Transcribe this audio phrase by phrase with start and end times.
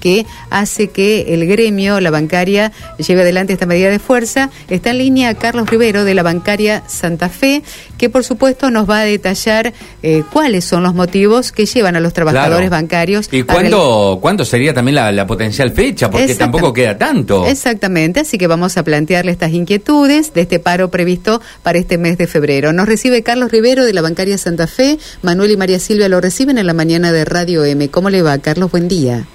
[0.00, 4.50] que hace que el gremio, la bancaria, lleve adelante esta medida de fuerza.
[4.68, 7.62] Está en línea Carlos Rivero de la bancaria Santa Fe,
[7.98, 12.00] que por supuesto nos va a detallar eh, cuáles son los motivos que llevan a
[12.00, 13.28] los trabajadores bancarios.
[13.30, 16.10] ¿Y cuándo, cuándo sería también la, potencial fecha?
[16.10, 17.46] Porque tampoco queda tanto.
[17.46, 22.18] Exactamente, así que vamos a plantearle estas inquietudes de este paro previsto para este mes
[22.18, 22.72] de febrero.
[22.72, 26.58] Nos recibe Carlos Rivero de la bancaria Santa Fe, Manuel y María Silvia lo reciben
[26.58, 27.88] en la mañana de Radio M.
[27.90, 28.70] ¿Cómo le va, Carlos?
[28.70, 29.26] Buen día.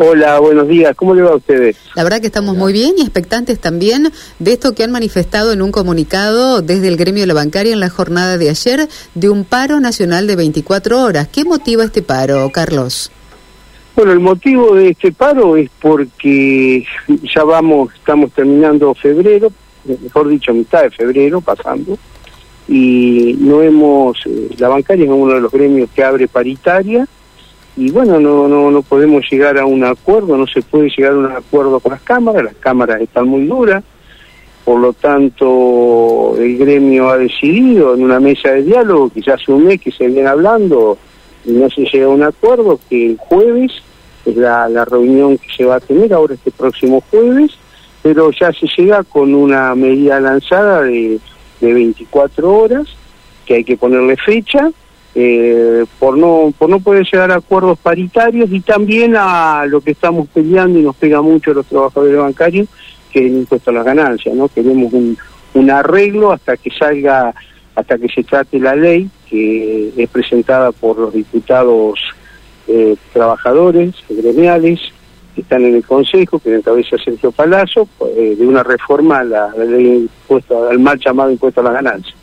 [0.00, 0.94] Hola, buenos días.
[0.94, 1.76] ¿Cómo le va a ustedes?
[1.96, 5.60] La verdad que estamos muy bien y expectantes también de esto que han manifestado en
[5.60, 9.44] un comunicado desde el gremio de la bancaria en la jornada de ayer de un
[9.44, 11.26] paro nacional de 24 horas.
[11.26, 13.10] ¿Qué motiva este paro, Carlos?
[13.96, 16.86] Bueno, el motivo de este paro es porque
[17.34, 19.50] ya vamos, estamos terminando febrero,
[19.84, 21.98] mejor dicho, mitad de febrero, pasando,
[22.68, 27.08] y no hemos, eh, la bancaria es uno de los gremios que abre paritaria,
[27.78, 31.18] y bueno, no, no, no podemos llegar a un acuerdo, no se puede llegar a
[31.18, 33.84] un acuerdo con las cámaras, las cámaras están muy duras,
[34.64, 39.80] por lo tanto el gremio ha decidido en una mesa de diálogo, hace un mes
[39.80, 40.98] que se viene hablando
[41.44, 43.70] y no se llega a un acuerdo, que el jueves
[44.26, 47.52] es la, la reunión que se va a tener ahora este próximo jueves,
[48.02, 51.20] pero ya se llega con una medida lanzada de,
[51.60, 52.88] de 24 horas,
[53.46, 54.68] que hay que ponerle fecha,
[55.20, 59.90] eh, por no por no poder llegar a acuerdos paritarios y también a lo que
[59.90, 62.68] estamos peleando y nos pega mucho a los trabajadores bancarios
[63.10, 65.18] que es el impuesto a las ganancias no queremos un,
[65.72, 67.34] arreglo hasta que salga
[67.74, 71.98] hasta que se trate la ley que es presentada por los diputados
[72.68, 74.78] eh, trabajadores gremiales
[75.34, 79.48] que están en el Consejo, que encabeza Sergio Palazzo, eh, de una reforma a la,
[79.56, 82.17] ley impuesto, al mal llamado impuesto a las ganancias.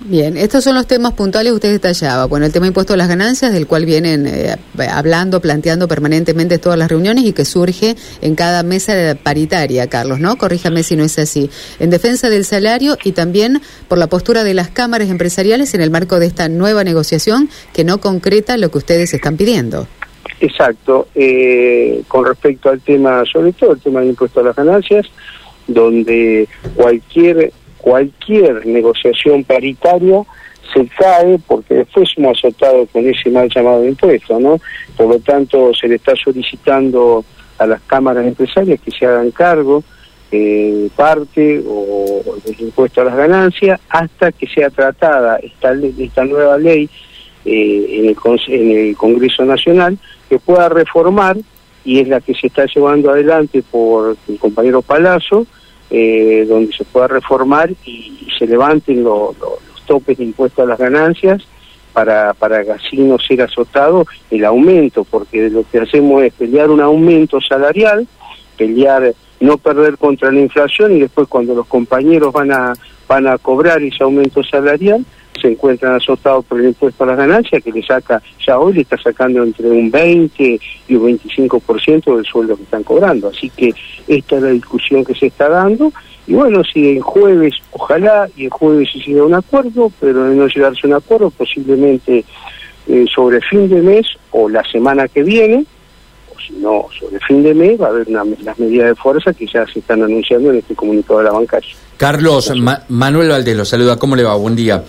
[0.00, 2.26] Bien, estos son los temas puntuales que usted detallaba.
[2.26, 4.54] Bueno, el tema impuesto a las ganancias, del cual vienen eh,
[4.88, 10.36] hablando, planteando permanentemente todas las reuniones y que surge en cada mesa paritaria, Carlos, ¿no?
[10.36, 11.50] Corríjame si no es así.
[11.80, 15.90] En defensa del salario y también por la postura de las cámaras empresariales en el
[15.90, 19.88] marco de esta nueva negociación que no concreta lo que ustedes están pidiendo.
[20.40, 21.08] Exacto.
[21.16, 25.06] Eh, con respecto al tema, sobre todo el tema del impuesto a las ganancias,
[25.66, 27.52] donde cualquier
[27.88, 30.22] cualquier negociación paritaria
[30.74, 34.60] se cae porque después hemos azotado con ese mal llamado impuesto, ¿no?
[34.94, 37.24] Por lo tanto, se le está solicitando
[37.56, 39.82] a las cámaras empresarias que se hagan cargo
[40.30, 46.58] eh, parte o, del impuesto a las ganancias hasta que sea tratada esta, esta nueva
[46.58, 46.90] ley
[47.46, 48.16] eh, en, el,
[48.48, 49.96] en el Congreso Nacional
[50.28, 51.38] que pueda reformar
[51.86, 55.46] y es la que se está llevando adelante por el compañero Palazzo
[55.90, 59.34] eh, donde se pueda reformar y, se levanten los
[59.84, 61.42] topes de impuestos a las ganancias
[61.92, 66.80] para, para así no ser azotado el aumento, porque lo que hacemos es pelear un
[66.80, 68.06] aumento salarial,
[68.56, 72.74] pelear no perder contra la inflación y después cuando los compañeros van a
[73.08, 75.04] van a cobrar ese aumento salarial
[75.40, 78.80] se encuentran azotados por el impuesto a las ganancias que le saca, ya hoy le
[78.82, 83.28] está sacando entre un 20 y un 25% del sueldo que están cobrando.
[83.28, 83.72] Así que
[84.06, 85.92] esta es la discusión que se está dando.
[86.26, 90.24] Y bueno, si el jueves, ojalá, y el jueves se llega a un acuerdo, pero
[90.24, 92.24] de no llegarse a un acuerdo, posiblemente
[92.86, 95.64] eh, sobre fin de mes o la semana que viene,
[96.34, 99.32] o si no, sobre fin de mes, va a haber una, las medidas de fuerza
[99.32, 101.70] que ya se están anunciando en este comunicado de la bancaria.
[101.96, 102.52] Carlos,
[102.88, 104.36] Manuel Valdés lo saluda, ¿cómo le va?
[104.36, 104.84] Buen día.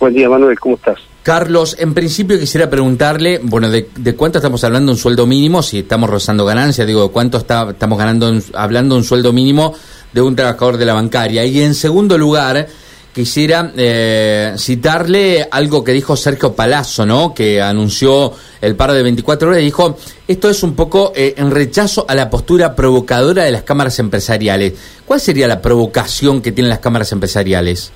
[0.00, 0.98] Buen día, Manuel, ¿cómo estás?
[1.24, 3.86] Carlos, en principio quisiera preguntarle, bueno, de,
[4.16, 7.98] cuánto estamos hablando un sueldo mínimo, si estamos rozando ganancias, digo, de cuánto está, estamos
[7.98, 9.74] ganando, hablando un sueldo mínimo
[10.12, 11.44] de un trabajador de la bancaria.
[11.44, 12.68] Y en segundo lugar,
[13.12, 17.34] quisiera eh, citarle algo que dijo Sergio Palazzo, ¿no?
[17.34, 19.98] Que anunció el paro de 24 horas y dijo,
[20.28, 24.74] esto es un poco eh, en rechazo a la postura provocadora de las cámaras empresariales.
[25.04, 27.92] ¿Cuál sería la provocación que tienen las cámaras empresariales?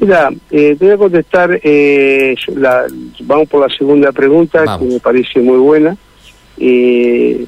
[0.00, 2.34] Mira, eh, te voy a contestar, eh,
[3.20, 5.94] vamos por la segunda pregunta, que me parece muy buena.
[6.56, 7.44] Eh,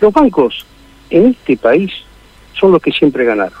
[0.00, 0.64] los bancos
[1.10, 1.90] en este país
[2.52, 3.58] son los que siempre ganaron.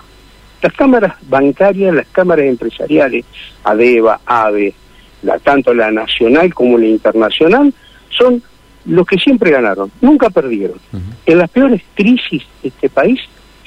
[0.62, 3.24] Las cámaras bancarias, las cámaras empresariales,
[3.64, 4.74] ADEVA, AVE,
[5.22, 7.74] la, tanto la nacional como la internacional,
[8.10, 8.40] son
[8.84, 10.78] los que siempre ganaron, nunca perdieron.
[11.26, 13.20] En las peores crisis de este país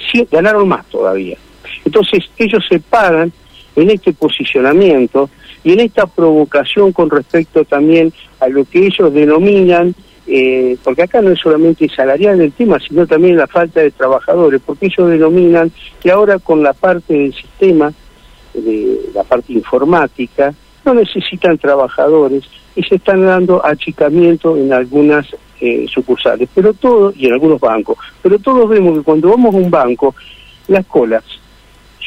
[0.10, 1.38] sí, ganaron más todavía.
[1.84, 3.34] Entonces ellos se pagan
[3.82, 5.30] en este posicionamiento
[5.64, 9.94] y en esta provocación con respecto también a lo que ellos denominan,
[10.28, 14.62] eh, porque acá no es solamente salarial el tema, sino también la falta de trabajadores,
[14.66, 15.72] porque ellos denominan
[16.02, 17.92] que ahora con la parte del sistema,
[18.54, 20.54] de la parte informática,
[20.86, 22.44] no necesitan trabajadores
[22.76, 25.28] y se están dando achicamiento en algunas
[25.60, 29.58] eh, sucursales, pero todos, y en algunos bancos, pero todos vemos que cuando vamos a
[29.58, 30.16] un banco,
[30.68, 31.24] las colas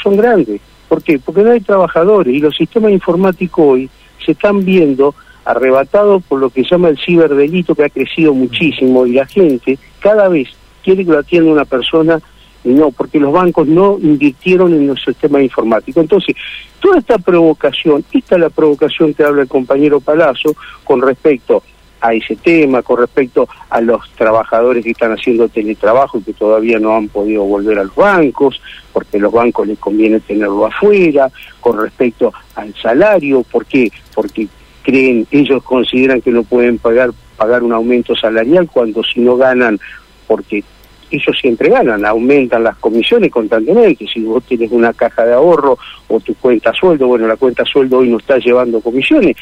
[0.03, 0.61] son grandes.
[0.93, 1.19] ¿Por qué?
[1.19, 3.89] Porque no hay trabajadores y los sistemas informáticos hoy
[4.23, 9.07] se están viendo arrebatados por lo que se llama el ciberdelito que ha crecido muchísimo
[9.07, 10.51] y la gente cada vez
[10.85, 12.21] quiere que lo atienda una persona
[12.63, 16.03] y no, porque los bancos no invirtieron en los sistemas informáticos.
[16.03, 16.37] Entonces,
[16.79, 20.55] toda esta provocación, esta es la provocación que habla el compañero Palazzo
[20.85, 21.63] con respecto
[22.03, 26.79] a ese tema, con respecto a los trabajadores que están haciendo teletrabajo y que todavía
[26.79, 28.61] no han podido volver a los bancos,
[28.93, 33.91] porque a los bancos les conviene tenerlo afuera, con respecto al salario, ¿por qué?
[34.15, 34.49] Porque
[34.83, 39.81] creen, ellos consideran que no pueden pagar pagar un aumento salarial cuando si no ganan,
[40.29, 40.63] porque
[41.11, 45.77] ellos siempre ganan, aumentan las comisiones constantemente, si vos tienes una caja de ahorro
[46.09, 49.37] o tu cuenta sueldo, bueno, la cuenta sueldo hoy no está llevando comisiones,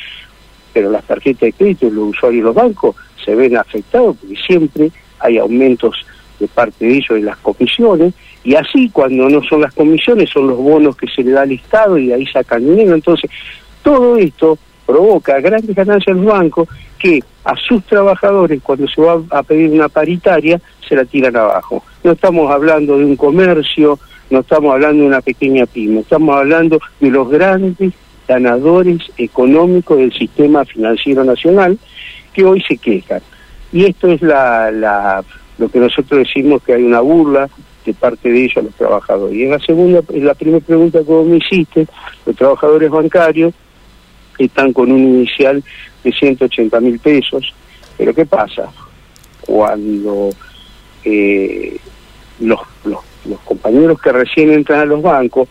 [0.73, 4.37] pero las tarjetas de crédito y los usuarios de los bancos se ven afectados porque
[4.37, 5.95] siempre hay aumentos
[6.39, 10.49] de parte de ellos en las comisiones, y así cuando no son las comisiones son
[10.49, 13.31] los bonos que se le da al Estado y de ahí sacan dinero, entonces
[13.83, 16.69] todo esto provoca grandes ganancias en los bancos
[16.99, 21.85] que a sus trabajadores cuando se va a pedir una paritaria se la tiran abajo.
[22.03, 23.99] No estamos hablando de un comercio,
[24.31, 27.93] no estamos hablando de una pequeña pyme, estamos hablando de los grandes
[28.31, 31.77] ganadores económicos del sistema financiero nacional
[32.33, 33.21] que hoy se quejan.
[33.73, 35.25] Y esto es la, la,
[35.59, 37.51] lo que nosotros decimos que hay una burla
[37.85, 39.37] de parte de ellos a los trabajadores.
[39.37, 41.89] Y en la segunda, en la primera pregunta que vos me hiciste,
[42.25, 43.53] los trabajadores bancarios
[44.39, 45.65] están con un inicial
[46.05, 47.53] de 180 mil pesos.
[47.99, 48.71] Pero ¿qué pasa?
[49.41, 50.31] Cuando
[51.05, 51.77] eh,
[52.39, 52.61] los
[53.45, 55.49] compañeros que recién entran a los bancos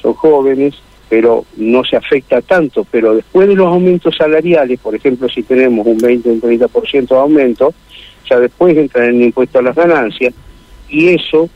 [0.00, 0.74] son jóvenes,
[1.08, 2.86] pero no se afecta tanto.
[2.90, 7.08] Pero después de los aumentos salariales, por ejemplo, si tenemos un 20 o un 30%
[7.08, 7.74] de aumento,
[8.28, 10.34] ya después entran en el impuesto a las ganancias
[10.88, 11.48] y eso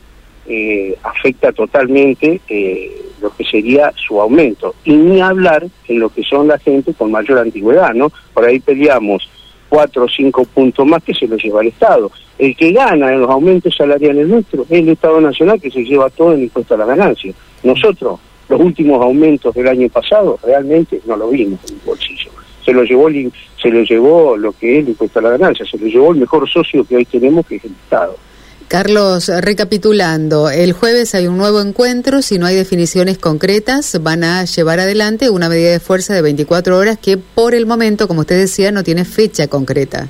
[0.47, 4.75] eh, afecta totalmente eh, lo que sería su aumento.
[4.83, 8.11] Y ni hablar en lo que son la gente con mayor antigüedad, ¿no?
[8.33, 9.29] Por ahí peleamos
[9.69, 12.11] cuatro o cinco puntos más que se lo lleva el Estado.
[12.37, 16.09] El que gana en los aumentos salariales nuestros es el Estado Nacional que se lleva
[16.09, 17.33] todo en impuesto a la ganancia.
[17.63, 18.19] Nosotros,
[18.53, 22.31] los últimos aumentos del año pasado, realmente no lo vimos en el bolsillo.
[22.63, 23.09] Se lo llevó
[23.61, 26.19] se lo llevó lo que es el impuesto a la ganancia, se lo llevó el
[26.19, 28.15] mejor socio que hoy tenemos, que es el Estado.
[28.67, 34.45] Carlos, recapitulando, el jueves hay un nuevo encuentro, si no hay definiciones concretas, van a
[34.45, 38.39] llevar adelante una medida de fuerza de 24 horas que por el momento, como usted
[38.39, 40.07] decía, no tiene fecha concreta.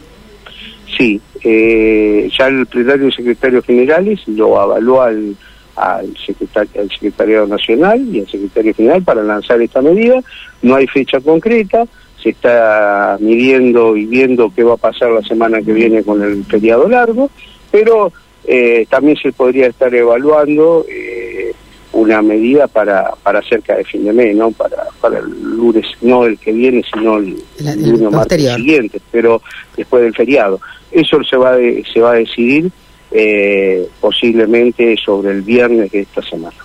[0.97, 5.35] Sí, eh, ya el plenario de secretarios generales lo avaló al,
[5.75, 10.21] al, secretario, al secretario nacional y al secretario general para lanzar esta medida,
[10.61, 11.85] no hay fecha concreta,
[12.21, 16.45] se está midiendo y viendo qué va a pasar la semana que viene con el
[16.45, 17.29] feriado largo,
[17.71, 18.11] pero
[18.45, 21.53] eh, también se podría estar evaluando eh,
[21.93, 24.51] una medida para, para cerca de fin de mes, ¿no?
[24.51, 27.37] Para, para el lunes, no el que viene, sino el,
[27.77, 29.41] lunes siguiente, pero
[29.77, 30.59] después del feriado.
[30.91, 31.55] Eso se va,
[31.91, 32.71] se va a decidir
[33.13, 36.55] eh, posiblemente sobre el viernes de esta semana.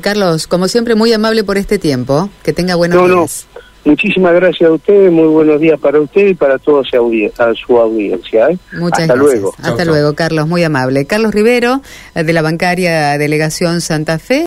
[0.00, 2.30] Carlos, como siempre, muy amable por este tiempo.
[2.42, 3.46] Que tenga buenos días.
[3.84, 6.96] Muchísimas gracias a ustedes, muy buenos días para usted y para toda su,
[7.78, 8.48] audiencia.
[8.48, 8.58] ¿eh?
[8.72, 9.54] Muchas Hasta luego.
[9.62, 11.04] Hasta luego, Carlos, muy amable.
[11.04, 11.82] Carlos Rivero,
[12.14, 14.42] de la bancaria Delegación Santa Fe.